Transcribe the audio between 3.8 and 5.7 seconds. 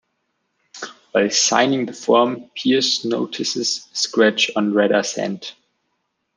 a scratch on Radar's hand.